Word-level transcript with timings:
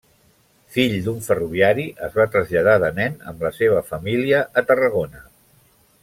Fill 0.75 0.93
d'un 1.07 1.19
ferroviari, 1.25 1.83
es 2.07 2.15
va 2.21 2.25
traslladar 2.37 2.75
de 2.87 2.91
nen 3.01 3.19
amb 3.33 3.45
la 3.49 3.55
seva 3.61 3.83
família 3.93 4.41
a 4.63 4.69
Tarragona. 4.71 5.23